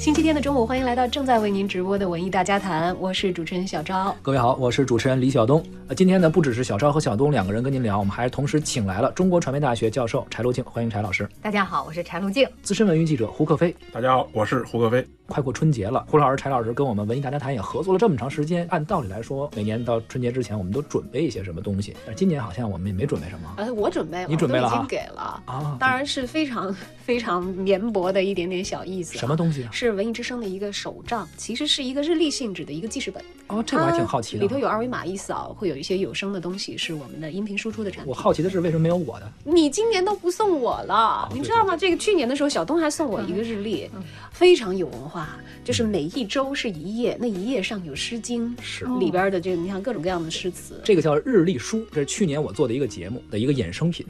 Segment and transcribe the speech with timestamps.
[0.00, 4.16] 星期天的中午，欢迎来到正在为您直播的文艺大家谈，我是主持人小昭。
[4.22, 5.62] 各位好，我是主持人李晓东。
[5.88, 11.28] 呃，今天呢，不只是小昭和小东两个人跟您聊，我们还同时请来了中国传媒大学教授柴路静，欢迎柴老师。
[11.42, 12.48] 大家好，我是柴路静。
[12.62, 13.76] 资深文娱记者胡克飞。
[13.92, 15.06] 大家好，我是胡克飞。
[15.26, 18.66] 快过春节了，胡老师、柴老师跟我们文艺大家谈也合作了这么长时间。
[18.70, 23.54] 按道理来说，每年到春节之前，我们都准备一些什么东西，但今年好像我们也没准备什么。
[23.58, 26.74] 呃，我准备了，你准备了已经给了啊当然是非常
[27.04, 29.18] 非常绵薄的一点点小意思。
[29.18, 29.36] 什么？
[29.36, 29.70] 东西啊？
[29.72, 33.22] 是文艺之声的一个手账，其实是一个日历性质的一个记事本。
[33.48, 34.42] 哦，这我还挺好奇的。
[34.42, 38.10] 里头有二维码一扫，会有一些有声的东西，是我们的音频输出的产品。
[38.10, 39.32] 我好奇的是，为什么没有我的？
[39.44, 41.76] 你今年都不送我了，对你知道吗？
[41.76, 43.90] 这个去年的时候，小东还送我一个日历，
[44.30, 50.80] 非常有文化，就是每一周是一页，那一页上有《诗经》，是里边的这个，你看各种各样的诗词。
[50.84, 54.06] 这个叫日历书，这是去年我做的一个节目的一个衍生品，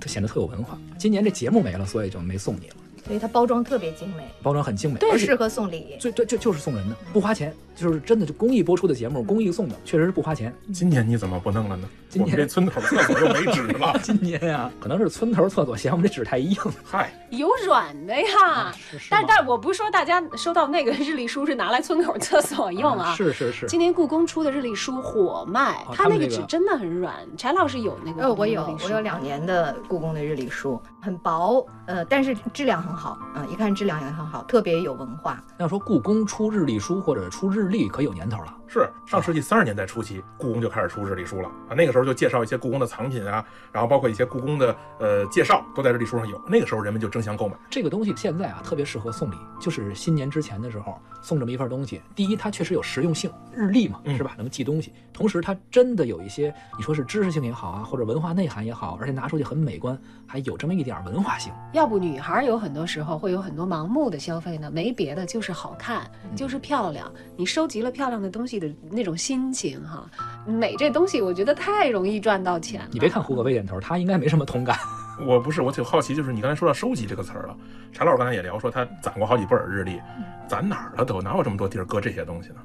[0.00, 0.78] 它显得特有文化。
[0.98, 2.74] 今年这节目没了，所以就没送你了。
[3.08, 5.96] 所以它包装特别精美，包装很精美，对而适合送礼。
[5.98, 10.54] 最对，就就是送人的，不花钱，就是真的就公益播出的节目，公益送的，确实是不花钱。
[10.74, 11.88] 今年你怎么不弄了呢？
[12.10, 13.98] 今年这村头厕所又没纸了。
[14.02, 23.14] 今年呀、可能是村头厕所嫌我们这纸太硬，嗨，有软的呀，是是但但我不是说大家收到那个日历书是拿来村口厕所用啊。
[23.14, 27.14] 是是是，今年故宫出的日历书火卖，它那个个纸真的很软。
[27.36, 32.97] 柴老师有那个呃，故我有我有两年的故宫的日历书，很薄，呃，但是质量很好，
[33.34, 35.42] 嗯、一看质量也很好，特别有文化。
[35.58, 38.54] 要说故宫出日历书或者出日历，可有年头了。
[38.70, 41.74] 是上世纪三十年代初期，故宫就开始出日历书了啊。
[41.74, 46.38] 那个时候就介绍一些故宫的藏品啊，然后包括一些故宫的呃介绍，都在日历书上有。
[46.46, 47.54] 那个时候人们就争相购买。
[47.70, 52.02] 这个东西现在啊，特别适合送礼，就是新年之前的时候送这么一份东西。
[52.14, 54.34] 第一，它确实有实用性，日历嘛，嗯是吧？
[54.36, 54.92] 能记东西。
[55.14, 61.50] 同时，它真的有一些，你说是知识性也好啊，或者文化内涵也好，而且拿出去很美观，还有这么一点文化性。
[61.72, 67.08] 要不女孩有很多时候会有很多盲目的消费呢，没别的，就是好看，嗯就是漂亮。
[67.36, 70.10] 你收集了漂亮的东西的那种心情哈，
[70.46, 72.88] 美这东西我觉得太容易赚到钱了。
[72.90, 74.76] 你别看胡可飞点头，他应该没什么同感。
[75.26, 77.56] 我不是，我挺好奇，就是你刚才说到收集这个词儿了，
[77.92, 80.00] 柴老师刚才也聊说他攒过好几本日历，
[80.48, 81.20] 攒哪儿了都？
[81.20, 82.56] 哪有这么多地儿搁这些东西呢？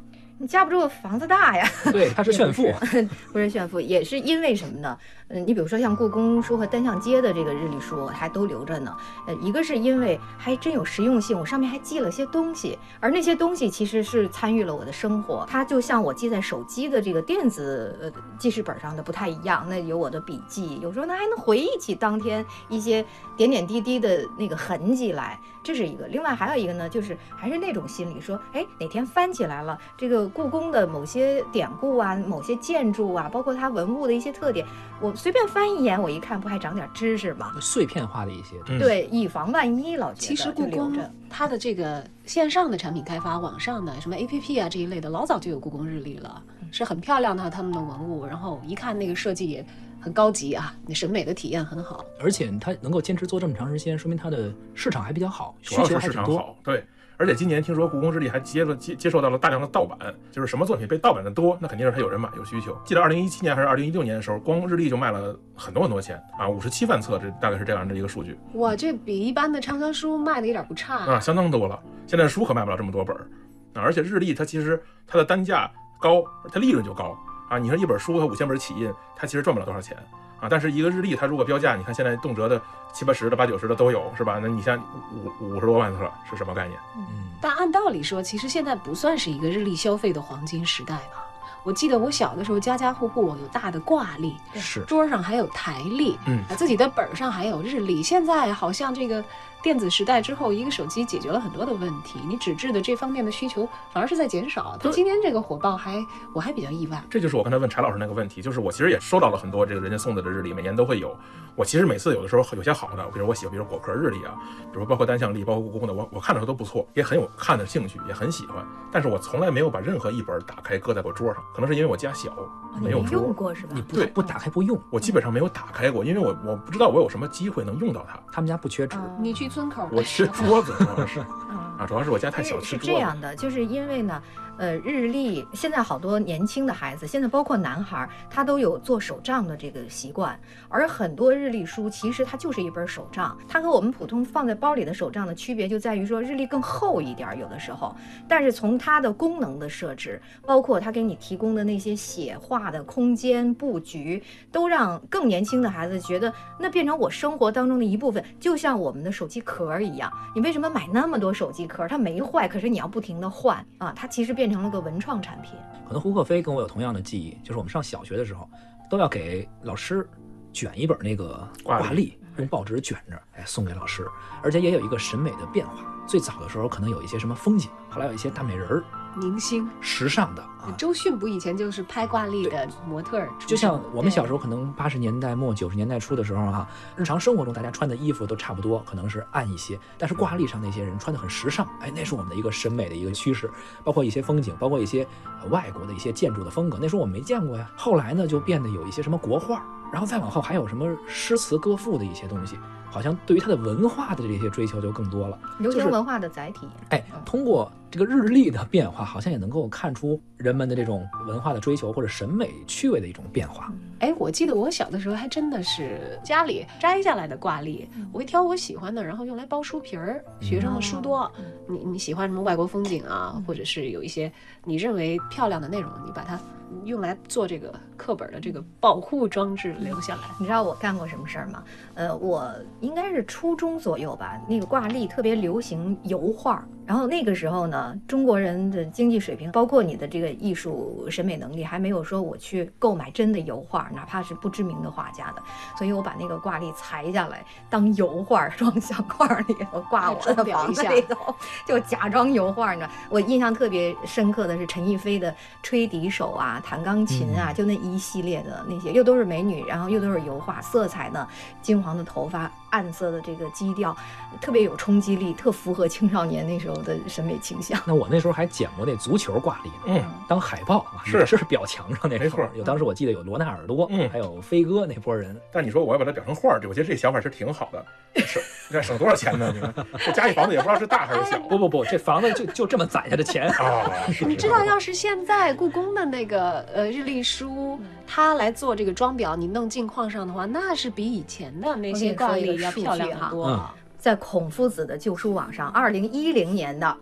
[0.44, 2.70] 你架不住房子大呀，对，他是炫富。
[3.32, 4.98] 不是炫富，也是因为什么呢？
[5.30, 8.94] 嗯，你比如说像故宫书和单向街的这个日历书还都留着呢。
[9.26, 19.66] 呃，一个是因为还真有实用性，我上面还记了些东西，而那些东西其实是参与了我的生活，它就像我记在手机的这个电子呃记事本上的不太一样。
[19.70, 23.06] 那有我的笔记，有时候呢还能回忆起当天一些
[23.38, 26.08] 点点滴滴的那个痕迹来，这是一个。
[26.08, 34.66] 另外还有一个呢，就是还是那种心理，说，哎，哪天翻起来了，这个故宫的某些典故啊，某些建筑啊，包括它文物的一些特点，
[35.02, 37.54] 我随便翻一眼，我一看不还长点知识吗？
[37.62, 40.94] 碎片化的一些，嗯对，以防万一，老觉得其实故宫。
[41.36, 46.40] 它的这个线上的产品开发，网上的什么 APP 啊这一类的，老早就有故宫日历了，
[46.72, 49.66] 是很漂亮的他们的文物，然后一看那个设计也
[50.04, 52.04] 很高级啊，你审美的体验很好。
[52.20, 56.34] 而且它能够坚持做这么长时间，说明它的市场还比较好，需主要是求还挺多。
[56.34, 56.84] 市场好，对。
[57.16, 59.98] 而且今年听说故宫日历还接了接接受到了大量的盗版，
[60.32, 62.76] 就是什么作品被盗版的多，那肯定是它有人买有需求。
[62.84, 70.98] 记得二零一七年还是二零一六年的时候，光日历就卖了很多很多钱啊，五十七万册，这大概是这样的一个数据哇，这比一般的畅销书卖的有点不差。
[70.98, 71.80] 啊，相当多了。
[72.08, 73.28] 现在书可卖不了这么多本儿
[73.74, 75.72] 啊，而且日历它其实它的单价
[76.02, 77.16] 高，它利润就高
[77.50, 77.58] 啊。
[77.58, 79.98] 你说一本书它五千本起印，它其实赚不了多少钱
[80.40, 80.48] 啊。
[80.50, 82.62] 但是一个日历它如果标价，你看现在动辄的
[82.92, 84.40] 七八十的、八九十的都有，是吧？
[84.42, 84.78] 那你像
[85.12, 86.80] 五五十多万册是什么概念？
[86.98, 87.06] 嗯，
[87.42, 91.26] 但按道理说，其实现在不算是一个日历消费的黄金时代吧。
[91.64, 94.84] 我记得我小的时候，家家户户有大的挂历，是。
[94.84, 98.04] 桌上还有台历，嗯啊，自己的本儿上还有日历。
[98.04, 99.24] 现在好像这个
[99.64, 104.78] 电子时代之后，一个手机解决了很多的问题，你纸质的这方面的需求反而是在减少。
[104.78, 107.02] 它今天这个火爆还我还比较意外。
[107.10, 111.18] 这就是我刚才问柴老师那个问题，就是我其实也收到了很多这个人家送的的日历，每年都会有。
[111.56, 114.36] 我其实每次有的时候有些好的，比如我喜欢，比如果壳日历啊，
[114.74, 118.66] 比如包括单向历，包括故宫的，我我看的时候都不错，也很有看的兴趣，也很喜欢。
[118.92, 122.36] 但是我从来没有把任何一本打开搁在过桌上，可能是因为我家小，
[122.82, 123.82] 没有你用，过是吧你？
[123.82, 128.20] 不对不打开不用，我基本上没有打开过，因为我我不知道我有什么机会能用到它。
[128.32, 128.98] 他们家不缺纸。
[128.98, 131.20] 嗯你去村口我吃桌子主要是
[131.52, 132.92] 嗯啊，主要是我家太小，是是吃桌子。
[132.94, 134.20] 这样的，就是因为呢，
[134.58, 140.40] 呃，日历现在好多年轻的孩子，现在包括男孩儿，他都有做手账的这个习惯。
[140.70, 147.96] 而很多日历书其实它就是一本手账，它和我们普通放在包里的手账的区别就在于说日历更厚一点，有的时候。
[148.28, 154.22] 但是从它的功能的设置，包括它给你提供的那些写画的空间布局，
[154.52, 160.12] 都让更年轻的孩子觉得那变成我生活当中的一部分，就像我们的手机壳一样。
[160.36, 161.88] 你为什么买那么多手机壳？
[161.88, 165.54] 它没坏，可是你要不停的换啊，它其实变成了个文创产品。
[165.86, 168.50] 可能胡可飞跟我有同样的记忆，就是我们上小学的时候，
[168.90, 170.08] 都要给老师
[170.52, 174.08] 卷一本那个挂历挂历，用报纸卷着，哎，送给老师。
[174.42, 175.76] 而且也有一个审美的变化。
[176.08, 178.84] 最早的时候可能有一些什么风景，后来有一些大美人儿，
[179.16, 180.74] 明星时尚的啊。
[180.78, 193.50] 周迅不以前就是拍挂历的模特儿，就像我们小时候，可能八十年代末九十年代初的时候哈、日常生活中大家穿的衣服都差不多，可能是暗一些，但是挂历上那些人穿的很时尚，哎，那是我们的一个审美的一个趋势，
[193.84, 195.08] 包括一些风景，包括一些、
[195.42, 197.70] 呃外国的一些建筑的风格，那时候我没见过呀。
[197.76, 202.58] 后来呢，就变得有一些什么国画，然后再往后还有什么诗词歌赋的一些东西，
[202.90, 205.38] 好像对于它的文化的这些追求就更多了。
[205.60, 206.70] 流行文化的载体。
[206.90, 213.72] 哎，通过这个日历的变化，好像也能够看出人们的这种文化的追求或者审美趣味的一种变化。
[214.00, 220.24] 哎，我记得我小的时候还真的是家里摘下来的挂历，我会挑我喜欢的，然后用来包书皮儿。
[220.42, 221.32] 学生的书多，
[221.68, 224.32] 你你喜欢什么外国风景啊，或者是有一些
[224.64, 226.40] 你认为漂亮的内容，你把它
[226.86, 230.24] 用来做这个课本的这个保护装置留下来。
[230.40, 231.64] 你知道我干过什么事儿吗？
[231.94, 236.68] 呃，我应该是初中左右吧，那个挂历特别流行油画儿。
[236.86, 245.42] 然后那个时候呢，中国人的经济水平，包括你的这个艺术审美能力，还没有说我去购买真的油画，哪怕是不知名的画家的。
[245.78, 251.34] 所以我把那个挂历裁下来当油画装相框里头挂我的房子里头，
[251.66, 252.90] 就假装油画呢。
[253.10, 261.28] 我印象特别深刻的是陈逸飞的吹笛手啊、弹钢琴啊，就那一系列的那些，又都是美女，然后又都是油画，色彩呢，
[261.62, 263.96] 金黄的头发，暗色的这个基调，
[264.42, 267.80] 特别有冲击力，特符合青少年那时候的审美倾向。
[267.86, 277.86] 那我那时候还捡过那足球挂历呢，嗯，当海报啊，是是表墙上那时候没错有当时我记得有罗纳尔多，嗯还有飞哥那波人，但你说我要把它裱成画儿，我觉得这想法是挺好的，
[278.26, 279.52] 省你看省多少钱呢？
[279.54, 279.74] 你看
[280.06, 283.92] 这家里房子也不知道是大还是小不不不，这房子就就这么攒下的钱，啊。
[284.26, 293.70] 你知道，要是现在故宫的那个呃日历书，它来做这个装裱，你弄镜框上的话，那是比以前的那些挂历要漂亮很多。
[294.04, 296.94] 嗯在孔夫子的旧书网上，二零一零年的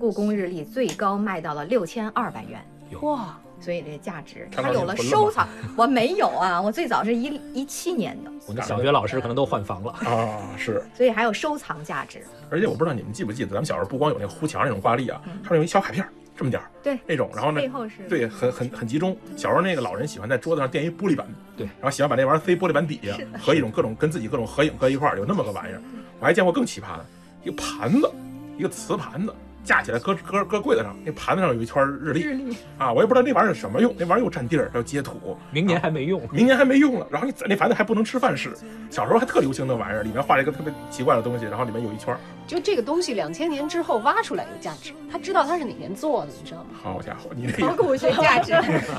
[0.00, 2.64] 故宫日历最高卖到了六千二百元，
[3.02, 5.46] 哇，所以这价值看到它有了收藏。
[5.76, 9.92] 我没有啊，我最早是一一七年的，我那小学老师可能都换房了。
[9.92, 12.24] 啊，是，所以还有收藏价值。
[12.48, 19.14] 而且我不知道你们记不记得，咱们小时候不光有那个糊墙那种挂历啊，它有一小卡片儿这么点儿，对那种，然后呢背，后是对，很很很集中。
[19.36, 25.82] 小时候那个老人喜欢在桌子上垫一玻璃板，对然后喜欢把那玩意儿塞玻璃板底下，和一种各种跟自己各种合影搁一块儿，有那么个玩意儿。
[26.18, 27.06] 我还见过更奇葩的，
[27.42, 28.10] 一个盘子，
[28.58, 29.34] 一个瓷盘子。
[29.66, 38.56] 架起来搁搁搁柜子上，那盘子上有一圈日历历啊，我也不知道那玩意儿是什么用，那玩意儿又占地儿，还要接土，明年还没用，明年还没用了，然后你那盘子还不能吃饭使。
[38.88, 42.16] 小时候还特流行那玩意儿，里面画了一个特别奇怪的东西，然后里面有一圈，
[42.46, 46.70] 就这个东西两千年之后挖出来有价值，他知道它是哪年做的，你知道吗？
[46.80, 48.54] 好家伙，你这考古学价值。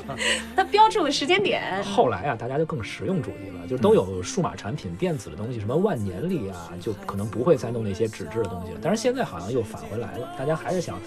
[0.56, 1.82] 它标注了时间点。
[1.84, 8.80] 后来啊，大家就更实用主义了，就都有数码产品、电子的东西，什么万年历啊，就可能不会再弄那些纸质的东西了。
[8.82, 11.00] 但是现在好像又返回来了，大家还是想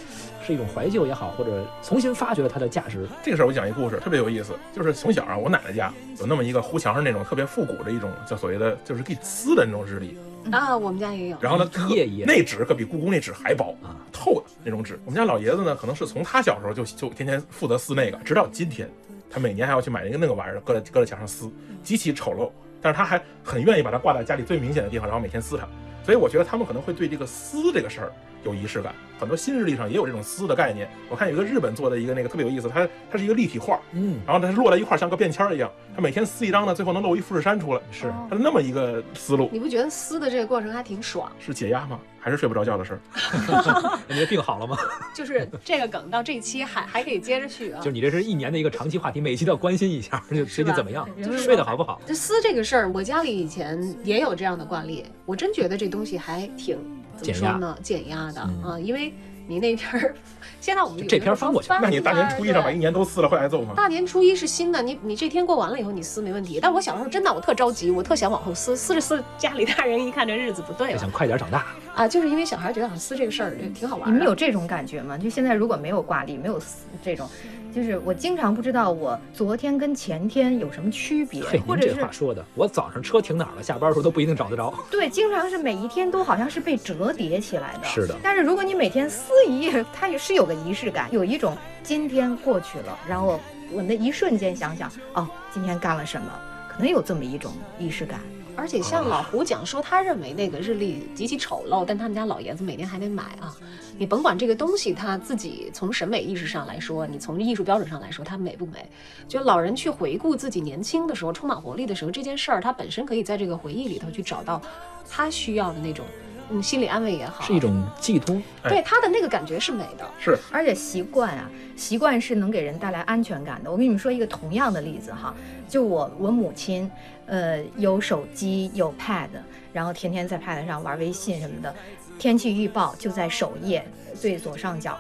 [0.47, 3.07] 是一种怀旧也好，或者重新发掘了它的价值。
[3.23, 4.55] 这个事儿我讲一故事，特别有意思。
[4.73, 10.17] 就是从小啊，我奶奶家有那么一个糊墙上那种特别复古的一种叫所谓的就是可以撕的那种日历，
[10.51, 11.37] 啊，我们家也有。
[11.41, 11.89] 然后呢，特
[12.27, 14.99] 那纸可比故宫那纸还薄啊，透的那种纸。
[15.05, 18.89] 我们家老爷子呢，可能是从他小时候就就天天负责撕那个，直到今天，
[19.29, 21.51] 他每年还要去买一个那个玩意儿，搁在搁在墙上撕，
[21.83, 22.51] 极其丑陋。
[22.83, 25.69] 但是他还很愿意把它挂在家里最明显的地方，然后每天撕它。
[26.03, 28.13] 所以我觉得他们可能会对这个撕这个事儿
[28.45, 28.95] 有仪式感。
[29.19, 30.89] 很多新日历上也有这种撕的概念。
[31.11, 35.71] 我看有一个日本做的一个那个特别有意思，它它是一个立体画，嗯，然后它是摞在一块儿，像个便签儿一样。
[35.95, 39.51] 它每天撕一张呢，最后能露一富士山出来，是它是那么一个思路。
[39.53, 41.31] 你不觉得撕的这个过程还挺爽？
[41.39, 42.01] 是解压吗？
[42.19, 43.99] 还是睡不着觉的事儿？
[44.09, 44.77] 你的病好了吗？
[45.15, 47.91] 就是这个梗到这一期还还可以接着续啊 就。
[47.91, 52.01] 你这是一年的一个长期话题，每一期都要关心一下，就最近怎么样，就是睡得好不好？
[52.07, 56.79] 这撕这个事儿，我家里以前也有这样的惯例，我真觉得这东西还挺
[57.21, 57.79] 怎么减压说呢？
[57.83, 59.13] 减压的嗯啊，因为
[59.47, 60.15] 你那篇儿，
[60.61, 63.75] 现在我们有这篇翻过去翻那你大年初一上把一年都撕了，会挨揍吗？
[63.77, 66.59] 大年初一是新的，你你这天过完了以后你撕没问题。
[66.63, 71.67] 但我小时候真的我特着急，我特想往后撕，撕着撕着家里大人一看这日子不对了，想快点长大。
[71.95, 74.13] 啊，就是因为小孩觉得好像撕这个事儿挺好玩的。
[74.13, 75.19] 你们有这种感觉吗？
[75.19, 77.29] 就现在如果没有挂历，没有撕这种，
[77.75, 84.73] 就是我经常不知道我昨天跟前天有什么区别，嘿，或者是您这话说的，我早上车停哪儿了，下班的时候都不一定找得着。
[84.91, 87.85] 对，经常是每一天都好像是被折叠起来的。
[87.85, 93.39] 是的但是如果你每天撕一页，它也是有个仪式感，有一种今天过去了，然后
[93.73, 96.27] 我那一瞬间想想，哦，今天干了什么，
[96.69, 98.21] 可能有这么一种仪式感。
[98.57, 103.57] 而且像老胡讲说，他认为那个日历极其丑陋，但他们家老爷子每年还得买啊。
[103.99, 108.89] 你甭管这个东西，他自己从审美意识上来说，你从艺术标准上来说，它美不美？
[109.29, 114.61] 就老人去回顾自己年轻的时候，充满活力的时候，这件事儿，他本身可以在这个回忆里头去找到
[115.09, 116.07] 他需要的那种，
[116.51, 118.37] 嗯，心理安慰也好，是一种寄托。
[118.65, 120.09] 对他的那个感觉是美的。
[120.19, 123.71] 是而且习惯啊，习惯是能给人带来安全感的。
[123.71, 125.35] 我跟你们说一个同样的例子哈，
[125.69, 126.91] 就我我母亲，
[127.27, 129.29] 呃，有手机有 Pad，
[129.73, 131.75] 然后天天在 Pad 上玩微信什么的，
[132.19, 134.99] 天气预报就在首页最左上角，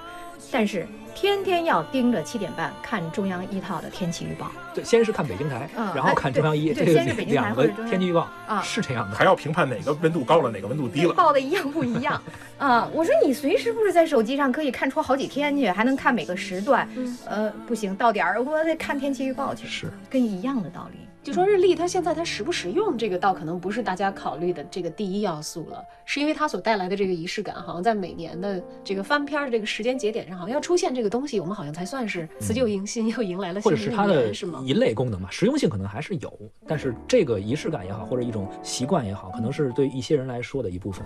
[0.52, 9.16] 但是天天要盯着七点半看中央一套的天气预报对，先是看北京台，嗯然后看中央一，这先是北京台两个或者中央天气预报啊是这样的。
[9.16, 11.14] 还要评判哪个温度高了，哪个温度低了。
[11.14, 12.20] 报的一样不一样
[12.58, 12.88] 啊！
[12.94, 20.98] 我说你随时不是在手机上可以看出好几天去，还能看每个时段，嗯呃，不行，到点儿我得看天气预报去，是跟一样的道理。
[21.22, 34.62] 就说日历，它现在它实不实用，这个倒可能不是大家考虑的这个第一要素了，是因为它所带来的这个仪式感，好像在每年的这个翻篇儿的这个时间节点上，好像要出现这个东西，我们好像才算是辞旧迎新，又迎来了新的一者是它的年，是吗？
[34.64, 36.32] 一类功能嘛，实用性可能还是有，
[36.66, 41.04] 但是这个仪式感也好，或者一种习惯也好，可能是对一些人来说的一部分。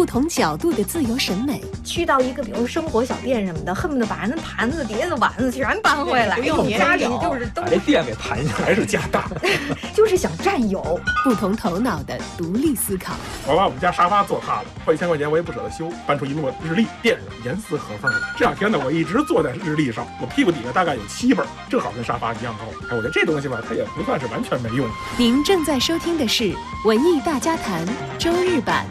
[0.00, 8.74] 不同角度的自由审美，去到一个比如生活小店什么的，恨不得把那盘子、碟子、碗子全搬回来，不用你家里就是都把这店给盘下来还。
[8.74, 9.30] 是家大。
[9.94, 10.98] 就是想占有。
[11.22, 13.12] 不同头脑的独立思考。
[13.46, 18.18] 我把我们家沙发坐塌了，花一千块钱我也不舍得修，搬出一摞日历垫上，严丝合缝的。
[18.38, 22.64] 这两天呢，我一直坐在日历上，我屁股底下大概有七本，正好跟沙发一样高。
[22.88, 24.88] 哎，我觉得这东西吧，它也不算是完全没用。
[25.18, 26.44] 您正在收听的是
[26.86, 27.86] 《文艺大家谈》
[28.18, 28.86] 周日版。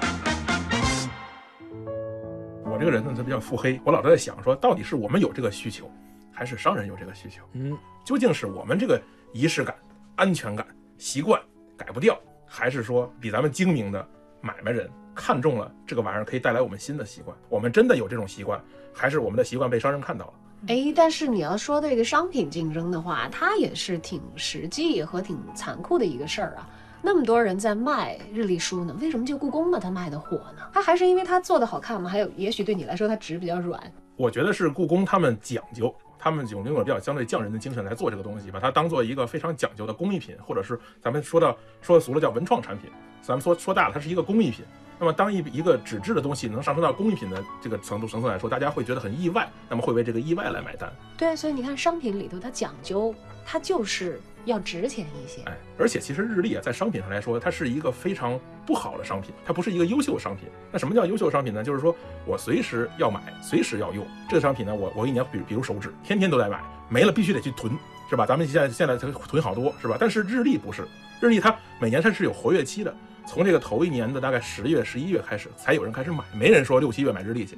[2.79, 5.91] 我这个人呢，他比较腹黑，我老是在想说，到底是我们有这个需求，
[6.31, 7.43] 还是商人有这个需求？
[7.51, 9.01] 嗯，究竟是我们这个
[9.33, 9.75] 仪式感、
[10.15, 10.65] 安全感、
[10.97, 11.41] 习惯
[11.75, 12.17] 改不掉，
[12.47, 14.07] 还是说比咱们精明的
[14.39, 17.35] 买卖人看中了这个玩意儿可以带来我们新的习惯？
[17.49, 20.33] 我们真的有这种习惯，还是我们的习惯被商人看到了？
[20.67, 26.69] 哎，但是你要说这个商品竞争的话，它也是挺实际和挺残酷的一个事儿啊。
[27.01, 30.69] 那么多人在卖日历书呢，为什么就故宫呢它卖的火呢？
[30.73, 32.09] 它还是因为它做的好看吗？
[32.09, 33.81] 还有，也许对你来说它纸比较软。
[34.15, 42.89] 我觉得是故宫他们讲究，他们有那种比较相对匠人的精神来做这个东西，把它当做一个非常讲究的工艺品，或者是咱们说到说俗了叫文创产品，
[43.21, 44.65] 咱们说说大了，它是一个工艺品。
[45.01, 50.91] 那么当一一个纸质的东西能上升到工艺品的这个程度层次来说，大家会觉得很意外，那么会为这个意外来买单。
[51.17, 53.15] 对，所以你看商品里头它讲究，
[53.45, 55.41] 它就是要值钱一些。
[55.43, 60.47] 哎，而且其实日历啊，在商品上来说，它是一个非常不好的商品，它不是一个优秀商品。
[60.71, 61.63] 那什么叫优秀商品呢？
[61.63, 67.71] 就是说我随时要买，随时要用这个商品呢，我我一年比比如手指，天天都在买，没了必须得去囤，
[68.09, 68.25] 是吧？
[68.25, 69.97] 咱们现在现在才囤好多，是吧？
[69.99, 70.87] 但是日历不是，
[71.21, 72.93] 日历它每年它是有活跃期的，
[73.27, 77.57] 从这个头一年的大概十月、十一月开始，才有人开始买，没人说六七月买日历去，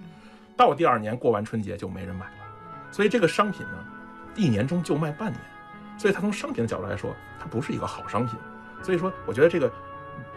[0.58, 2.32] 到第二年过完春节就没人买了。
[2.92, 3.86] 所以这个商品呢，
[4.36, 5.40] 一年中就卖半年。
[6.02, 8.36] 所以它从商品的角度来说，它不是一个好商品。
[8.82, 9.72] 所以说，我觉得这个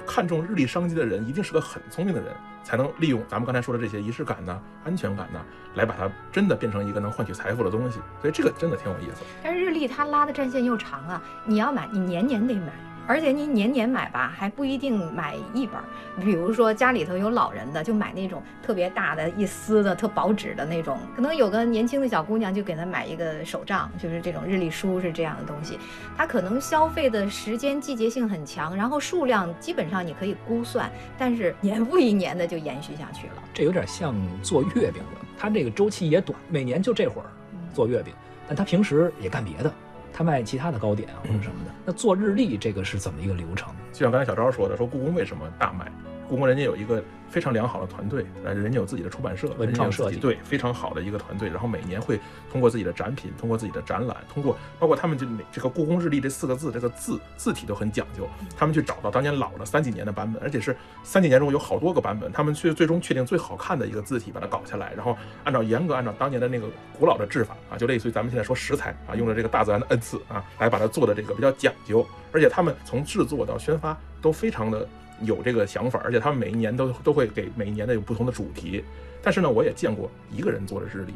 [0.06, 5.40] 看重日历商机的人，一定是个很聪明的人，才能利用咱们刚才说的这些仪式感呢、安全感呢，
[5.74, 7.98] 来把它真的变成一个能换取财富的东西。
[8.20, 9.24] 所以这个真的挺有意思。
[9.42, 12.70] 但是日历它拉的战线又长啊，你要买，你年年得买。
[13.06, 15.80] 而且你年年买吧，还不一定买一本。
[16.24, 20.98] 比如说家里头有老人的，就买那种特别大的一撕的、特薄纸的那种。
[21.14, 25.78] 可能有个年轻的小姑娘就给她买一个手账，就是这种日历书是这样的东西。
[26.16, 33.34] 它可能消费的时间季节性很强，然后数量基本上你可以估算，但是年复一年的就延续下去了。
[33.52, 37.26] 这有点像做月饼的，它这个周期也短，每年就这会儿
[37.72, 38.14] 做月饼，
[38.46, 39.72] 但他平时也干别的，
[40.16, 41.72] 他卖其他的糕点啊或者什么的。
[41.84, 43.74] 那做日历这个是怎么一个流程？
[43.92, 45.90] 就像刚才小昭说的，说故宫为什么大卖？
[46.34, 47.00] 故宫人家有一个
[47.30, 52.18] 非常良好的团队，呃，人家有自己的出版社，文创设计对非常好的一个团队，然后每年会
[52.50, 66.66] 通过自己的展品，通过自己的展览，通过包括他们就每这个故宫日历这四个字，这个字字体都很讲究，他们去找到当年老的三几年的版本，而且是三几年中有好多个版本，他们去最终确定最好看的一个字体，把它搞下来，然后按照严格按照当年的那个
[66.98, 74.88] 古老的制法啊，就类似于咱们现在说石材啊，用了这个大自然的恩赐啊，来把它做的这个比较讲究，而且他们从制作到宣发都非常的
[75.24, 78.84] 有这个想法，而且他们每一年都都会给每一年的有不同的主题。
[79.22, 81.14] 但是呢，我也见过一个人做的日历，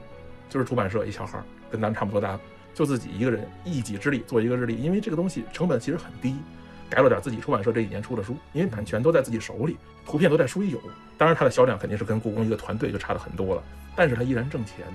[0.49, 2.38] 就是出版社一小孩儿，跟咱们差不多大，
[2.75, 6.37] 就自己一个人一己之力做一个日历，因为这个东西成本其实很低，
[6.88, 10.81] 改了点自己出版社这几年出的书，因为版权都在自己手里，图片都在书里有。
[11.17, 13.62] 当然，它的销量肯定是跟故宫一个团队就差的很多了，
[13.95, 14.87] 但是它依然挣钱。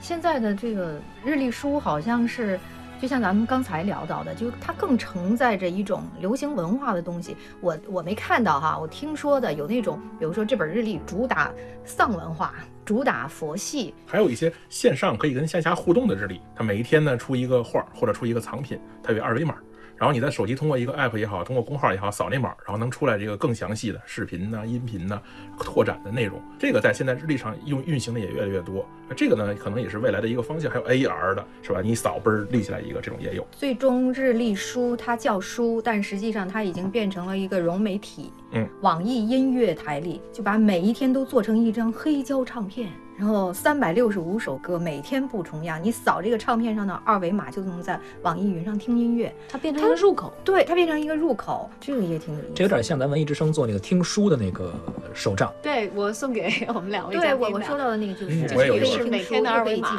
[0.00, 2.58] 现在的这个日历书好像是。
[3.00, 7.36] 就像咱们刚才聊到的，就它更承载着一种流行文化的东西。
[7.60, 11.52] 我我没看到哈，我听说的有那种，比如说这本日历主打
[11.84, 19.56] 丧文化，主打佛系，还有一些线上可以跟线下互动的日历，它每一天呢出一个画或者出一个藏品，它有二维码。
[19.96, 25.20] 然后你在手机通过一个 app 也好，通过公号也好，扫那码，然后能出来这个更详细的视频呐、音频呐、
[25.58, 26.40] 拓展的内容。
[26.58, 28.86] 这个在现在日历上用运行的也越来越多。
[29.08, 30.70] 那这个呢，可能也是未来的一个方向。
[30.70, 31.80] 还有 AR 的，是吧？
[31.82, 33.46] 你扫嘣儿立起来一个，这种也有。
[33.52, 38.30] 最终日历书它叫书，但实际上它已经变成了一个融媒体。
[38.52, 42.90] 嗯，网易音乐台里就把每一天都做成一张黑胶唱片。
[43.18, 45.82] 然后三百六十五首歌，每天不重样。
[45.82, 49.34] 你扫这个唱片上的二维码，就能在网易云上听音乐。
[49.48, 52.52] 它变成一个入口，对，它变成一个入口，这个也挺有意思。
[52.54, 54.74] 这有点像咱文艺之声做那个听书的那个
[55.14, 55.50] 手账。
[55.62, 59.98] 对我送给 我们两位对我我收到的那个就是，我也有是每天的二维码，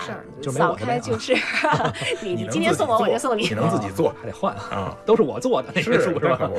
[0.51, 1.33] 扫开就是
[2.21, 3.47] 你你今天送我，我就送你。
[3.47, 6.51] 你能自己做， 还得换啊，都是我做的那些书是吧？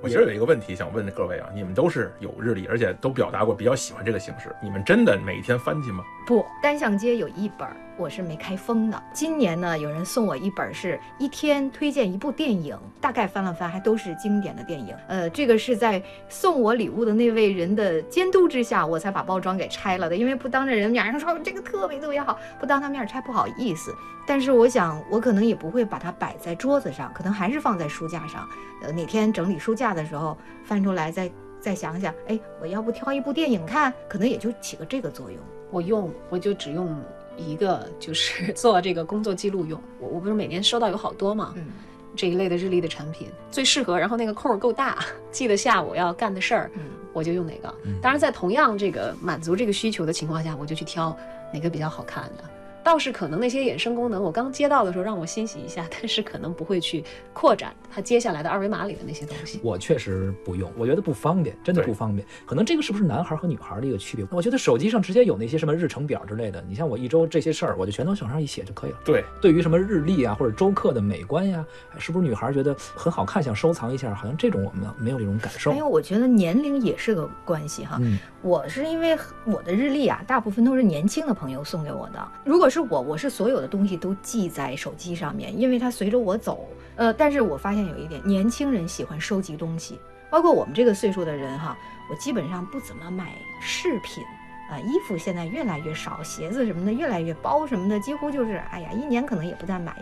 [0.00, 6.04] 我其实有一个问题想问各位啊，你们都是有日历，而且都表达过比较喜欢这个形式，你们真的每天翻去吗？
[6.26, 9.00] 不，单向街有一本，我是没开封的。
[9.12, 14.92] 今年呢，有人送我一本，是一天推荐一部电影，大概翻了翻，还都是经典的电影。
[15.06, 20.16] 呃，这个是在送我礼物的那位人的监督之下，我才把包装给拆了的。
[20.16, 23.94] 因为不当着人面说这个特别特别好，不当他面拆不好意思。
[24.26, 28.44] 但是我想，我可能也不会把它摆在桌子上，可能还是放在书架上。
[28.82, 35.38] 呃，哪天整理书架的时候翻出来，再再想想，哎，我要不挑一部电影看，可能也就起个这个作用。
[35.70, 36.96] 我用我就只用
[37.36, 39.80] 一个，就是 做这个工作记录用。
[40.00, 41.66] 我我不是每年收到有好多嘛，嗯，
[42.14, 44.98] 这一类的日历的产品最适合，然后那个空儿够大，
[45.30, 46.82] 记得下我要干的事儿，嗯，
[47.12, 47.74] 我就用哪个。
[48.00, 51.16] 当然，在同样这个满足这个需求的情况下，我就去挑
[51.52, 52.44] 哪个比较好看的。
[52.86, 57.02] 倒是可能那些衍生功能，我刚接到的时候让我欣喜一下，但是可能不会去
[57.32, 59.58] 扩展它接下来的二维码里的那些东西。
[59.60, 62.24] 我确实不用，我觉得不方便，真的不方便。
[62.46, 64.24] 可能这个是不是男孩和女孩的一个区别？
[64.30, 68.98] 我觉得手机上直接有那些什么日程表之类的，你像我一周这些事儿，我就全都往上一写就可以了。
[69.04, 71.66] 对，对于什么日历啊或者周刻的美观呀，
[71.98, 74.14] 是不是女孩觉得很好看，想收藏一下？
[74.14, 75.72] 好像这种我们没有这种感受。
[75.72, 77.98] 因为，我觉得年龄也是个关系哈。
[78.00, 82.28] 嗯，我是因为我的日历啊，大部分都是年轻的朋友送给我的。
[82.44, 83.56] 如果是我，我是所有。
[83.56, 86.68] 的东西都记在手机上面，因为它随着我走。
[86.96, 89.98] 呃，但是我发现有一点，年轻人喜欢收集东西，
[90.30, 91.74] 包括我们这个岁数的人哈，
[92.10, 94.22] 我基本上不怎么买饰品
[94.70, 99.96] 啊，衣服现在越来越少，鞋子什么的越来越包什么的，几乎就是哎呀，一年可能也不再买，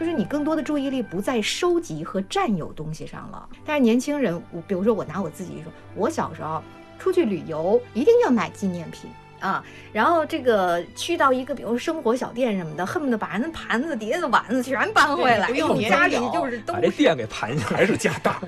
[0.00, 3.46] 就是你更多的注意力不在收集和占有东西上了。
[3.64, 6.62] 但是年轻人，我比如说我拿我自己说，我小时候
[6.98, 9.10] 出去旅游一定要买纪念品。
[9.40, 18.40] 啊，然后这个去到一个，比如生活小店什么的，恨不得把人盘子、碟子、碗子全搬回来，用家里就是都把这店给盘下来，还是家大，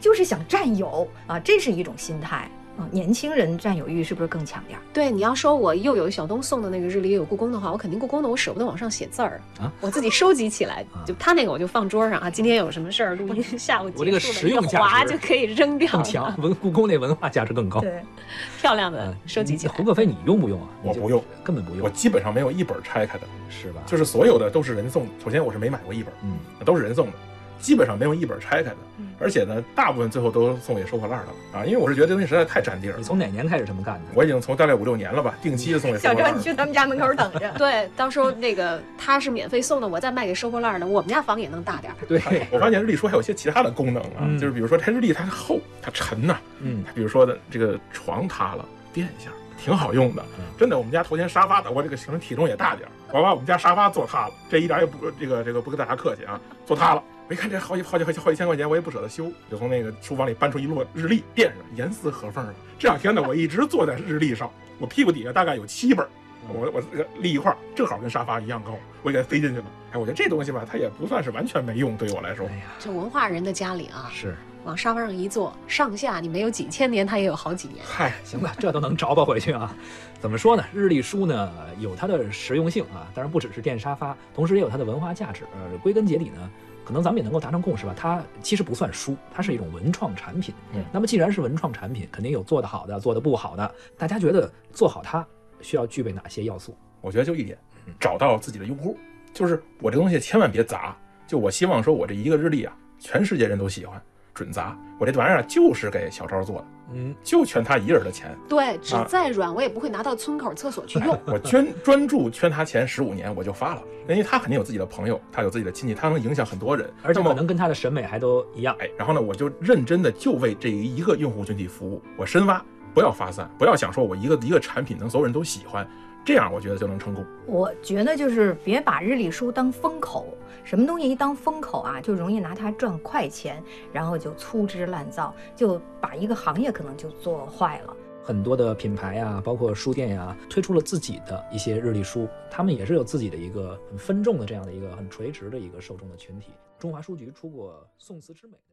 [0.00, 2.50] 就是想占有啊，这是一种心态。
[2.78, 4.82] 嗯，年轻人占有欲是不是更强点儿？
[4.92, 12.30] 对，你要说我又有小东送的那个日历，有故宫的话，我肯定故宫的我舍不得往上写字儿啊，我自己收集起来，就他那个我就放桌上啊。
[12.30, 16.34] 今天有什么事儿，录音下午我这个实用价值就可以扔掉，更强。
[16.38, 18.02] 文故宫那文化价值更高，对，
[18.60, 19.74] 漂亮的收集起来。
[19.74, 20.68] 胡可飞，你用不用啊？
[20.82, 21.84] 我不用，根本不用。
[21.84, 23.82] 我基本上没有一本拆开的，是吧？
[23.86, 25.10] 就是所有的都是人送的。
[25.22, 27.12] 首先我是没买过一本，嗯，都是人送的。
[27.62, 28.76] 基本上没有一本拆开的，
[29.20, 31.64] 而且呢，大部分最后都送给收破烂的了啊！
[31.64, 32.96] 因为我是觉得这东西实在太占地儿。
[32.98, 34.00] 你从哪年开始这么干的？
[34.14, 36.30] 我已经从大概五六年了吧，定期送给收破烂。
[36.30, 37.50] 小周，你去他们家门口等着。
[37.56, 41.96] 对，到时候那个他是免费送的，我再卖给收破烂的，我们家房也能大点儿。
[42.08, 42.20] 对，
[42.50, 50.24] 我发现日历书还有一些其他的功能啊，就是比如说它日历它厚，它沉呐，嗯，比如说的这个床塌了，垫一下，挺好用的。
[50.58, 57.02] 真的，我们家头前沙发的，我这个可能体重也大点儿，我把我们家沙发坐塌了，这一点也不这个这个不跟大家客气啊，坐塌了。
[57.32, 62.54] 我一看这好几好几好几好几千块钱，我也不舍得修，就从那个书房里搬出一摞日历垫上，严丝合缝的。
[62.78, 66.06] 这两天呢，我一直坐在日历上，我屁股底下大概有七本，
[66.46, 66.82] 我我
[67.20, 69.64] 立一块，正好跟沙发一样高，我给它塞进去了。
[69.92, 72.46] 哎，我觉得这东西吧，它也不算是完全没用，对于我来说。
[72.48, 77.82] 哎呀，这文化人的家里啊，是往沙发上一坐，上下你没有几千年，它也有好几年。
[77.82, 79.74] 嗨， 行吧，这都能找吧回去啊？
[80.20, 80.62] 怎么说呢？
[80.70, 85.44] 日历书呢有它的实用性啊，当然不只是垫沙发，同时也有它的文化价值。
[85.54, 86.50] 呃，归根结底呢。
[86.84, 87.94] 可能咱们也能够达成共识吧。
[87.96, 90.54] 它其实不算书，它是一种文创产品。
[90.74, 93.74] 嗯那么既然是文创产品，肯定有做得好的，做得不好的。
[93.96, 95.26] 大家觉得做好它
[95.60, 96.76] 需要具备哪些要素？
[97.00, 97.58] 我觉得就一点，
[97.98, 98.96] 找到自己的用户，
[99.32, 100.96] 就是我这东西千万别砸。
[101.26, 104.00] 就我希望说，我这一个日历啊，全世界人都喜欢，
[104.34, 104.78] 准砸。
[105.00, 108.36] 我这玩意儿啊就是给小昭做的，嗯，就圈他一人的钱。
[108.48, 111.18] 对，纸啊再软我也不会拿到村口厕所去用。
[111.26, 118.76] 我捐专注圈他钱十五年，我就发了，因为他肯定有自己的朋友，他有自己的亲戚，他能影响很多人，而且可能跟他的审美还都一样。
[118.78, 125.88] 哎，然后呢，我就认真的就为这一个用户群体服务，我深挖，不要发散，不要想说我一个一个产品能所有人都喜欢，
[126.24, 127.24] 这样我觉得就能成功。
[127.46, 130.26] 我觉得就是别把日历书当风口，
[130.62, 133.60] 什么东西一当风口啊，就容易拿它赚快钱，
[133.92, 137.96] 然后就粗制滥造，就把一个行业可能就做坏了。
[138.22, 146.52] 很多的品牌呀、包括书店呀，推出了自己的一些日历书，他们也是有自己的一个很分众的这样的一个很垂直的一个受众的群体。
[146.78, 148.71] 中华书局出过宋词之美的。